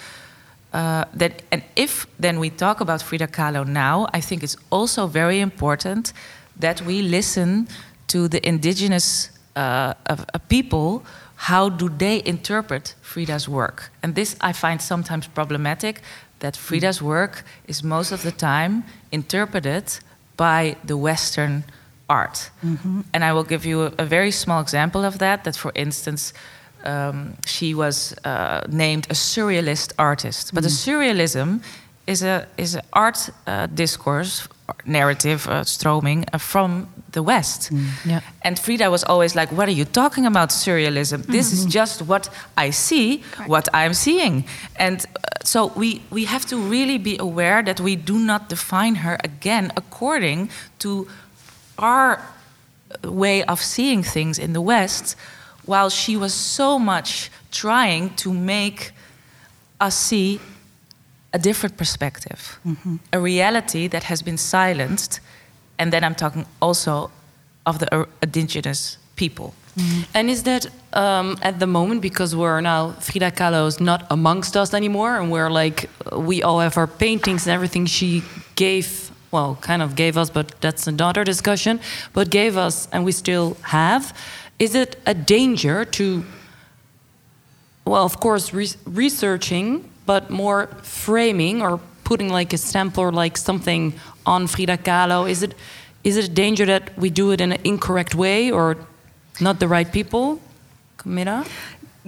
[0.74, 5.08] Uh, that, and if then we talk about Frida Kahlo now, I think it's also
[5.08, 6.14] very important
[6.60, 7.68] that we listen
[8.06, 11.04] to the indigenous uh, of, of people,
[11.36, 13.92] how do they interpret Frida's work?
[14.02, 16.02] And this I find sometimes problematic
[16.40, 20.00] that Frida's work is most of the time interpreted
[20.38, 21.64] by the Western
[22.06, 22.52] art.
[22.62, 23.04] Mm -hmm.
[23.12, 25.44] And I will give you a, a, very small example of that.
[25.44, 26.34] That, for instance,
[26.86, 30.54] um, she was uh, named a surrealist artist.
[30.54, 30.68] But mm.
[30.68, 31.62] a surrealism
[32.08, 34.48] is a is an art uh, discourse
[34.86, 37.72] narrative uh, stroming uh, from the West.
[37.72, 37.88] Mm.
[38.06, 38.22] Yeah.
[38.42, 41.20] And Frida was always like, What are you talking about, surrealism?
[41.20, 41.32] Mm -hmm.
[41.32, 41.72] This is mm-hmm.
[41.72, 44.46] just what I see, what I'm seeing.
[44.78, 45.10] And uh,
[45.44, 49.72] so we, we have to really be aware that we do not define her again
[49.76, 51.08] according to
[51.76, 52.20] our
[53.02, 55.18] way of seeing things in the West,
[55.66, 58.92] while she was so much trying to make
[59.78, 60.40] us see
[61.36, 62.96] a different perspective, mm-hmm.
[63.12, 65.20] a reality that has been silenced.
[65.78, 67.12] And then I'm talking also
[67.66, 69.54] of the uh, indigenous people.
[69.78, 70.02] Mm-hmm.
[70.14, 74.56] And is that um, at the moment because we're now Frida Kahlo is not amongst
[74.56, 75.90] us anymore, and we're like
[76.30, 78.24] we all have our paintings and everything she
[78.56, 81.82] gave, well, kind of gave us, but that's another discussion.
[82.14, 84.14] But gave us, and we still have.
[84.58, 86.24] Is it a danger to,
[87.84, 93.38] well, of course, re- researching but more framing or putting like a stamp or like
[93.38, 93.94] something
[94.26, 95.30] on Frida Kahlo?
[95.30, 95.54] Is it
[96.04, 98.78] is it a danger that we do it in an incorrect way or
[99.42, 100.40] not the right people?
[100.98, 101.46] Camilla?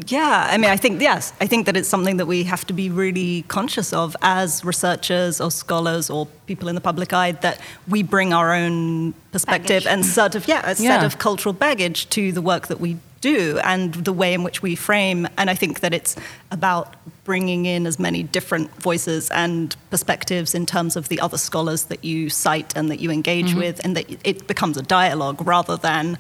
[0.05, 2.73] Yeah, I mean, I think, yes, I think that it's something that we have to
[2.73, 7.60] be really conscious of as researchers or scholars or people in the public eye, that
[7.88, 9.88] we bring our own perspective baggage.
[9.88, 13.60] and sort of, yeah, a set of cultural baggage to the work that we do
[13.63, 15.27] and the way in which we frame.
[15.38, 16.15] And I think that it's
[16.51, 21.86] about bringing in as many different voices and perspectives in terms of the other scholars
[21.86, 23.60] that you cite and that you engage mm-hmm.
[23.60, 26.17] with, and that it becomes a dialogue rather than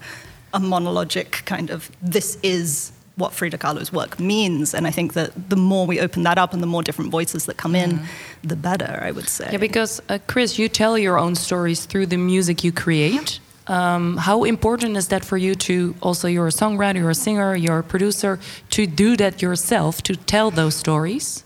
[0.53, 4.73] a monologic kind of this is what Frida Kahlo's work means.
[4.73, 7.47] And I think that the more we open that up and the more different voices
[7.47, 8.05] that come in, mm.
[8.43, 9.49] the better, I would say.
[9.51, 13.39] Yeah, because uh, Chris, you tell your own stories through the music you create.
[13.67, 17.55] Um, how important is that for you to also you're a songwriter, you're a singer,
[17.55, 21.43] you're a producer to do that yourself to tell those stories?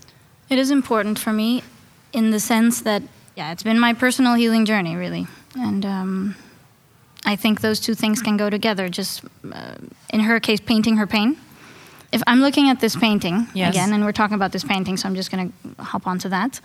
[0.49, 1.63] It is important for me
[2.13, 3.01] in the sense that
[3.35, 6.35] yeah, it's been my personal healing journey really, and um,
[7.25, 8.89] I think those two things can go together.
[8.89, 9.75] Just uh,
[10.13, 11.37] in her case, painting her pain.
[12.11, 13.73] If I'm looking at this painting yes.
[13.73, 16.59] again, and we're talking about this painting, so I'm just going to hop onto that.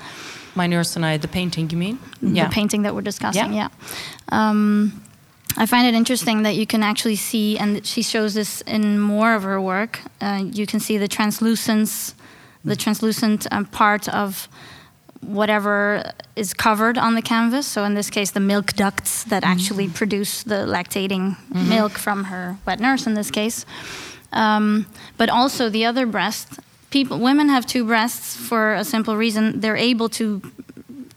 [0.56, 2.00] My nurse and I, the painting, you mean?
[2.20, 2.48] The yeah.
[2.48, 3.68] painting that we're discussing, yeah.
[3.68, 4.50] yeah.
[4.50, 5.05] Um,
[5.58, 9.34] I find it interesting that you can actually see, and she shows this in more
[9.34, 10.00] of her work.
[10.20, 12.14] Uh, you can see the translucence,
[12.64, 14.48] the translucent um, part of
[15.22, 17.66] whatever is covered on the canvas.
[17.66, 19.52] So in this case, the milk ducts that mm-hmm.
[19.52, 21.68] actually produce the lactating mm-hmm.
[21.68, 23.06] milk from her wet nurse.
[23.06, 23.64] In this case,
[24.32, 26.60] um, but also the other breast.
[26.90, 30.42] People, women have two breasts for a simple reason: they're able to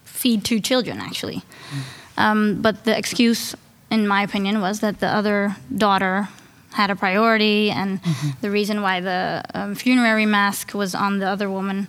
[0.05, 1.37] feed two children, actually.
[1.37, 1.83] Mm.
[2.17, 3.55] Um, but the excuse
[3.91, 6.29] in my opinion, was that the other daughter
[6.71, 8.29] had a priority, and mm-hmm.
[8.41, 11.87] the reason why the um, funerary mask was on the other woman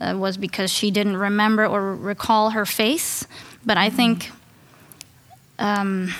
[0.00, 3.26] uh, was because she didn't remember or recall her face.
[3.64, 3.96] But I mm-hmm.
[3.96, 4.30] think
[5.58, 6.14] um,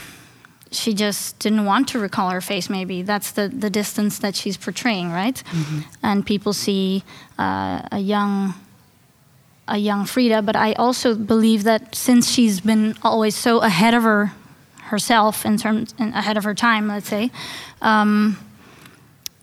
[0.70, 2.70] she just didn't want to recall her face.
[2.70, 5.42] Maybe that's the the distance that she's portraying, right?
[5.50, 5.80] Mm-hmm.
[6.02, 7.02] And people see
[7.38, 8.54] uh, a young
[9.68, 14.04] a young Frida, but I also believe that since she's been always so ahead of
[14.04, 14.32] her
[14.86, 17.30] herself in terms in, ahead of her time, let's say,
[17.82, 18.38] um,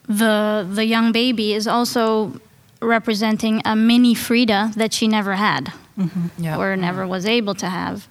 [0.07, 2.39] the the young baby is also
[2.81, 6.43] representing a mini Frida that she never had mm-hmm.
[6.43, 6.57] yeah.
[6.57, 8.07] or never was able to have.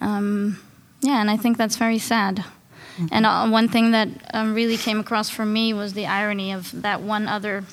[0.00, 0.58] Um,
[1.00, 2.36] yeah, and I think that's very sad.
[2.36, 3.06] Mm-hmm.
[3.10, 6.82] And uh, one thing that um, really came across for me was the irony of
[6.82, 7.64] that one other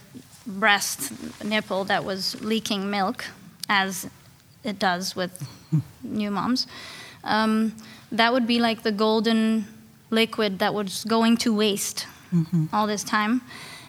[0.47, 1.12] breast
[1.43, 3.25] nipple that was leaking milk,
[3.67, 4.09] as
[4.63, 5.47] it does with
[6.03, 6.67] new moms,
[7.23, 7.73] um,
[8.12, 9.65] that would be like the golden
[10.10, 12.05] liquid that was going to waste
[12.71, 13.41] all this time,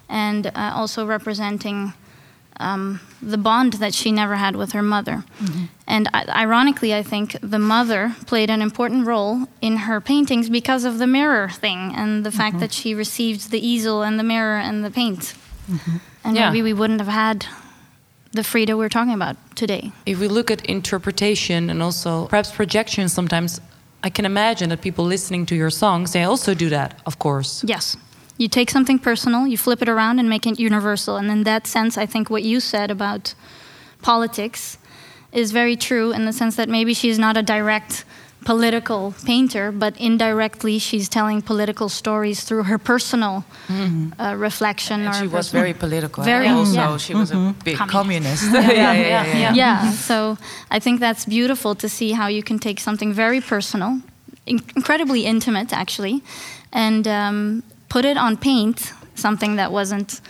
[0.09, 1.93] and uh, also representing
[2.59, 5.25] um, the bond that she never had with her mother.
[5.87, 10.85] And I- ironically, I think the mother played an important role in her paintings because
[10.85, 14.59] of the mirror thing and the fact that she received the easel and the mirror
[14.59, 15.35] and the paint.
[16.25, 16.51] And Yeah.
[16.51, 17.47] maybe we wouldn't have had
[18.33, 19.93] the Frida we're talking about today.
[20.07, 23.61] If we look at interpretation and also perhaps projection, sometimes
[24.03, 27.64] I can imagine that people listening to your songs, they also do that, of course.
[27.64, 27.97] Yes.
[28.38, 31.16] You take something personal, you flip it around and make it universal.
[31.16, 33.35] And in that sense, I think what you said about
[34.01, 34.79] politics
[35.33, 38.05] is very true in the sense that maybe she's not a direct
[38.44, 45.00] political painter, but indirectly she's telling political stories through her personal uh, reflection.
[45.00, 46.24] And or she was personal- very political.
[46.24, 46.96] Very, and also, yeah.
[46.96, 48.42] she was a big Communist.
[48.42, 48.76] communist.
[48.76, 49.55] yeah, yeah, yeah, yeah.
[49.55, 49.90] yeah.
[49.92, 50.38] So
[50.70, 54.00] I think that's beautiful to see how you can take something very personal,
[54.46, 56.22] in- incredibly intimate actually,
[56.72, 60.20] and um, put it on paint, something that wasn't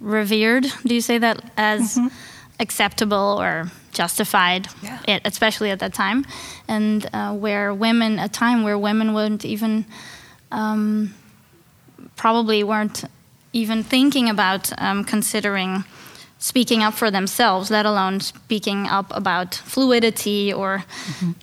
[0.00, 0.66] revered.
[0.86, 1.98] Do you say that as
[2.60, 4.68] acceptable or justified?
[4.82, 4.98] Yeah.
[5.08, 6.24] It, especially at that time,
[6.68, 9.84] and uh, where women, a time where women wouldn't even.
[10.52, 11.14] Um,
[12.16, 13.04] probably weren't
[13.52, 15.84] even thinking about um, considering
[16.38, 20.84] speaking up for themselves, let alone speaking up about fluidity or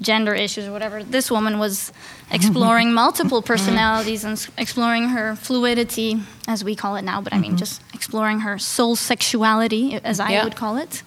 [0.01, 1.03] gender issues or whatever.
[1.03, 1.91] This woman was
[2.31, 7.57] exploring multiple personalities and exploring her fluidity, as we call it now, but I mean
[7.57, 10.43] just exploring her soul sexuality, as I Yeah.
[10.43, 11.03] would call it.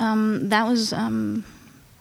[0.00, 1.44] Um, that was um,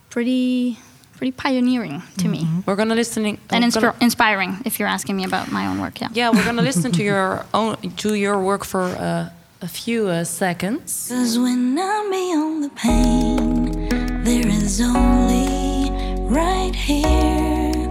[0.10, 0.78] pretty,
[1.18, 2.48] pretty pioneering to me.
[2.66, 6.00] We're gonna listening And we're gonna- inspiring, if you're asking me about my own work,
[6.02, 6.08] yeah.
[6.14, 9.30] yeah, we're gonna listen to your own to your work for uh,
[9.62, 11.10] a few uh, seconds.
[11.12, 15.92] Cause when I'm beyond the pain, there is only
[16.30, 17.88] right here,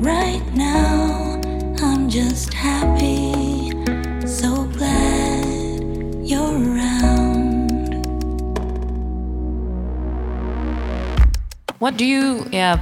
[0.00, 1.38] right now.
[1.82, 3.70] I'm just happy,
[4.26, 5.84] so glad
[6.26, 6.89] you're around.
[11.80, 12.76] What do you yeah?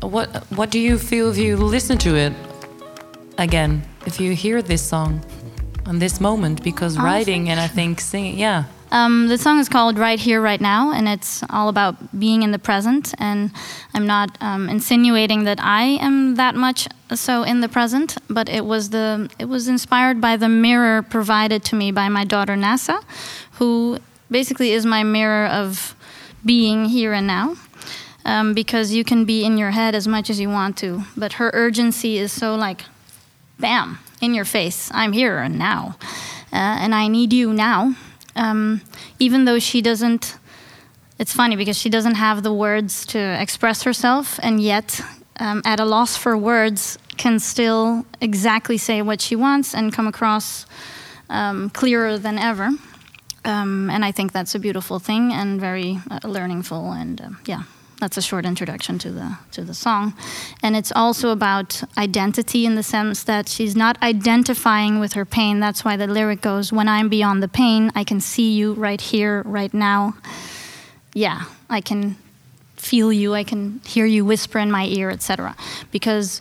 [0.00, 2.32] What what do you feel if you listen to it
[3.36, 3.82] again?
[4.06, 5.20] If you hear this song
[5.86, 8.64] on this moment, because writing and I think singing, yeah.
[8.92, 12.52] Um, the song is called Right Here, Right Now, and it's all about being in
[12.52, 13.12] the present.
[13.18, 13.50] And
[13.92, 18.64] I'm not um, insinuating that I am that much so in the present, but it
[18.64, 23.02] was the it was inspired by the mirror provided to me by my daughter Nasa,
[23.58, 23.98] who
[24.30, 25.96] basically is my mirror of
[26.44, 27.56] being here and now.
[28.28, 31.32] Um, because you can be in your head as much as you want to, but
[31.34, 32.84] her urgency is so like
[33.58, 34.90] bam, in your face.
[34.92, 35.96] I'm here and now.
[36.52, 37.94] Uh, and I need you now.
[38.36, 38.82] Um,
[39.18, 40.36] even though she doesn't,
[41.18, 45.00] it's funny because she doesn't have the words to express herself, and yet,
[45.40, 50.06] um, at a loss for words, can still exactly say what she wants and come
[50.06, 50.66] across
[51.30, 52.70] um, clearer than ever.
[53.44, 56.92] Um, and I think that's a beautiful thing and very uh, learningful.
[56.92, 57.62] And um, yeah,
[57.98, 60.14] that's a short introduction to the to the song.
[60.62, 65.60] And it's also about identity in the sense that she's not identifying with her pain.
[65.60, 69.00] That's why the lyric goes, "When I'm beyond the pain, I can see you right
[69.00, 70.14] here, right now.
[71.14, 72.16] Yeah, I can
[72.76, 73.34] feel you.
[73.34, 75.56] I can hear you whisper in my ear, etc."
[75.90, 76.40] Because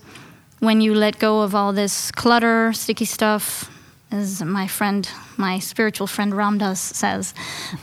[0.60, 3.70] when you let go of all this clutter, sticky stuff,
[4.12, 7.34] as my friend, my spiritual friend Ramdas says,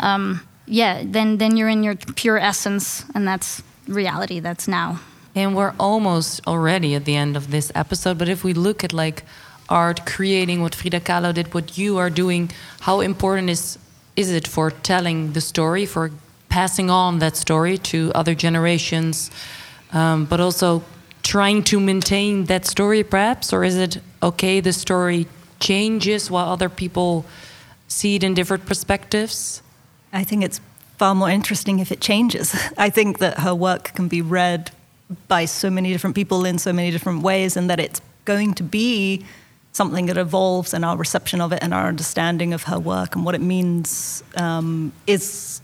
[0.00, 4.40] um, yeah, then then you're in your pure essence, and that's reality.
[4.40, 5.00] That's now.
[5.34, 8.18] And we're almost already at the end of this episode.
[8.18, 9.24] But if we look at like
[9.68, 12.50] art, creating what Frida Kahlo did, what you are doing,
[12.80, 13.78] how important is
[14.16, 16.10] is it for telling the story, for
[16.48, 19.30] passing on that story to other generations,
[19.92, 20.84] um, but also
[21.24, 24.60] trying to maintain that story, perhaps, or is it okay?
[24.60, 25.26] The story
[25.58, 27.24] changes while other people
[27.88, 29.63] see it in different perspectives.
[30.14, 30.60] I think it's
[30.96, 32.56] far more interesting if it changes.
[32.78, 34.70] I think that her work can be read
[35.28, 38.62] by so many different people in so many different ways, and that it's going to
[38.62, 39.24] be
[39.72, 43.24] something that evolves, and our reception of it and our understanding of her work and
[43.24, 45.60] what it means um, is.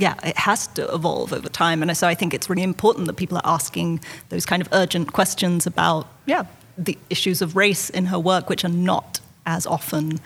[0.00, 1.82] Yeah, it has to evolve over time.
[1.82, 3.98] And so I think it's really important that people are asking
[4.28, 6.46] those kind of urgent questions about, yeah,
[6.76, 10.20] the issues of race in her work, which are not as often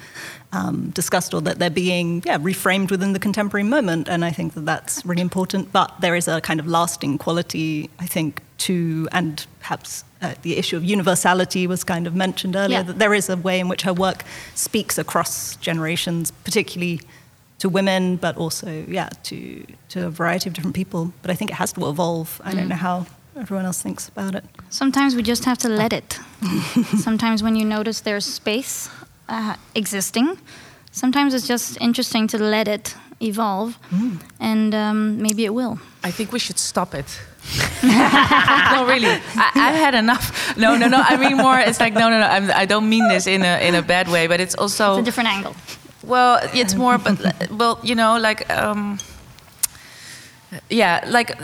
[0.53, 4.09] um, discussed or that they're being yeah, reframed within the contemporary moment.
[4.09, 5.73] And I think that that's really important.
[5.73, 10.57] But there is a kind of lasting quality, I think, to, and perhaps uh, the
[10.59, 12.83] issue of universality was kind of mentioned earlier, Yeah.
[12.83, 14.25] that there is a way in which her work
[14.55, 17.01] speaks across generations, particularly
[17.59, 21.13] to women, but also yeah to to a variety of different people.
[21.23, 22.41] But I think it has to evolve.
[22.45, 24.45] I don't know how everyone else thinks about it.
[24.69, 26.19] Sometimes we just have to let it.
[26.99, 28.89] sometimes when you notice there's space
[29.33, 30.39] uh, existing,
[30.91, 33.79] sometimes it's just interesting to let it evolve,
[34.41, 35.79] and um, maybe it will.
[36.05, 37.07] I think we should stop it.
[37.83, 39.09] no, really.
[39.35, 40.57] I, I've had enough.
[40.57, 40.99] No, no, no.
[41.03, 41.59] I mean more.
[41.59, 42.27] It's like no, no, no.
[42.27, 45.03] I'm, I don't mean this in a in a bad way, but it's also It's
[45.03, 45.55] a different angle.
[46.05, 46.99] well, it's more.
[46.99, 48.49] But well, you know, like.
[48.51, 48.99] Um,
[50.71, 51.35] yeah, like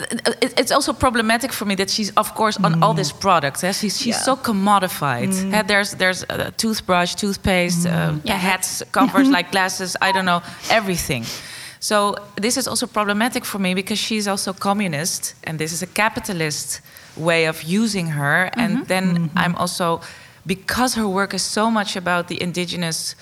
[0.58, 3.62] it's also problematic for me that she's, of course, on all this product.
[3.64, 5.28] eh, She's, she's so commodified.
[5.52, 9.96] Eh, There's there's a toothbrush, toothpaste, uh, hats, covers like glasses.
[10.02, 11.24] I don't know everything.
[11.80, 15.86] So this is also problematic for me because she's also communist, and this is a
[15.86, 16.80] capitalist
[17.16, 18.50] way of using her.
[18.56, 20.00] And then I'm also
[20.46, 23.14] because her work is so much about the indigenous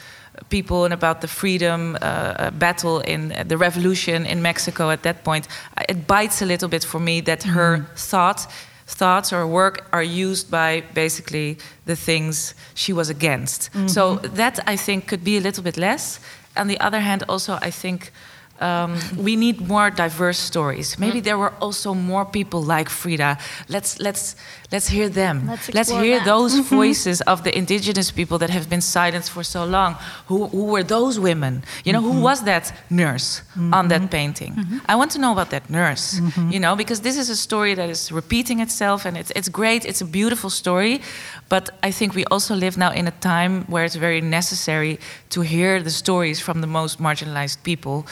[0.49, 5.03] people and about the freedom uh, uh, battle in uh, the revolution in Mexico at
[5.03, 5.49] that point,
[5.89, 8.47] it bites a little bit for me that her thought,
[8.87, 13.71] thoughts or work are used by basically the things she was against.
[13.89, 16.21] So that I think could be a little bit less.
[16.57, 18.13] On the other hand, also I think.
[18.59, 20.99] Um, we need more diverse stories.
[20.99, 23.37] Maybe there were also more people like Frida.
[23.69, 24.35] Let's let's
[24.73, 25.47] let's hear them.
[25.47, 26.25] Let's let's hear that.
[26.25, 26.77] those mm-hmm.
[26.77, 29.97] voices of the indigenous people that have been silenced for so long.
[30.27, 31.63] Who, who were those women?
[31.85, 32.23] You know, who mm-hmm.
[32.23, 33.43] was that nurse
[33.73, 34.09] on that mm-hmm.
[34.09, 34.81] painting?
[34.87, 37.89] I want to know about that nurse, you know, because this is a story that
[37.89, 41.01] is repeating itself and it's, it's great, it's a beautiful story.
[41.49, 44.99] But I think we also live now in a time where it's very necessary
[45.31, 48.07] to hear the stories from the most marginalized people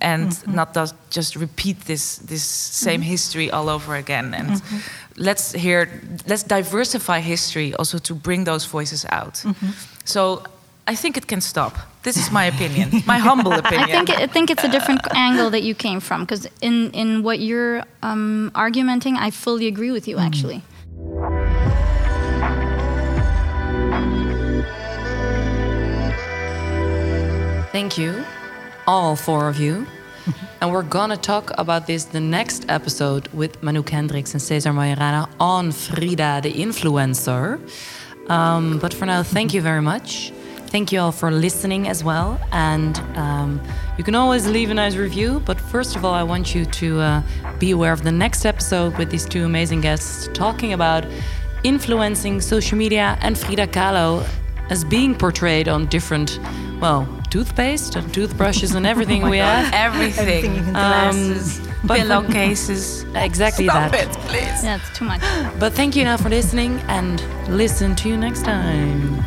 [0.00, 4.34] and not just- just repeat this, this same history all over again.
[4.34, 4.62] And
[5.16, 5.88] let's hear,
[6.26, 9.44] let's diversify history also to bring those voices out.
[10.04, 10.42] So
[10.86, 11.76] I think it can stop.
[12.02, 13.90] This is my opinion, my humble opinion.
[13.90, 17.24] I think I think it's a different angle that you came from because in in
[17.24, 20.62] what you're um, argumenting, I fully agree with you actually.
[27.72, 28.24] Thank you,
[28.86, 29.86] all four of you.
[30.60, 35.28] And we're gonna talk about this the next episode with Manu Hendricks and Cesar Majorana
[35.38, 37.60] on Frida the influencer.
[38.28, 40.32] Um, but for now, thank you very much.
[40.68, 42.40] Thank you all for listening as well.
[42.50, 43.60] And um,
[43.96, 45.40] you can always leave a nice review.
[45.46, 47.22] But first of all, I want you to uh,
[47.58, 51.06] be aware of the next episode with these two amazing guests talking about
[51.62, 54.28] influencing social media and Frida Kahlo
[54.68, 56.40] as being portrayed on different,
[56.80, 57.06] well,
[57.36, 59.70] toothpaste and toothbrushes and everything we have.
[59.74, 60.26] everything.
[60.26, 60.80] Everything you can do.
[60.80, 63.04] Glasses, but- pillowcases.
[63.14, 64.02] Exactly Stop that.
[64.02, 64.62] it, please.
[64.62, 65.20] Yeah, it's too much.
[65.58, 69.24] But thank you now for listening and listen to you next time.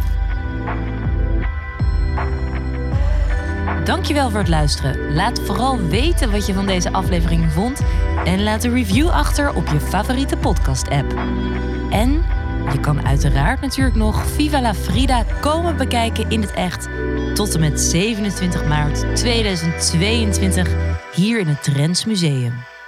[3.83, 5.13] Dankjewel voor het luisteren.
[5.13, 7.81] Laat vooral weten wat je van deze aflevering vond
[8.25, 11.13] en laat een review achter op je favoriete podcast-app.
[11.89, 12.23] En
[12.71, 16.87] je kan uiteraard natuurlijk nog Viva la Frida komen bekijken in het echt
[17.39, 20.69] tot en met 27 maart 2022
[21.13, 22.78] hier in het Trends Museum.